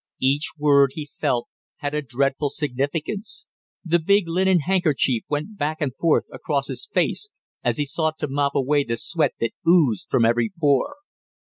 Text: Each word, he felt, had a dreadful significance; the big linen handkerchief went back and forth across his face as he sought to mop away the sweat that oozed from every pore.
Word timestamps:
Each 0.19 0.49
word, 0.57 0.93
he 0.95 1.05
felt, 1.19 1.47
had 1.77 1.93
a 1.93 2.01
dreadful 2.01 2.49
significance; 2.49 3.47
the 3.85 3.99
big 3.99 4.27
linen 4.27 4.61
handkerchief 4.61 5.21
went 5.29 5.59
back 5.59 5.77
and 5.79 5.95
forth 5.95 6.25
across 6.33 6.69
his 6.69 6.89
face 6.91 7.29
as 7.63 7.77
he 7.77 7.85
sought 7.85 8.17
to 8.17 8.27
mop 8.27 8.55
away 8.55 8.83
the 8.83 8.97
sweat 8.97 9.35
that 9.39 9.51
oozed 9.69 10.07
from 10.09 10.25
every 10.25 10.51
pore. 10.59 10.95